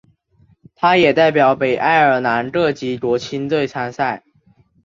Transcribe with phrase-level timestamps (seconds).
[0.73, 4.23] 他也代表北爱尔兰各级国青队参赛。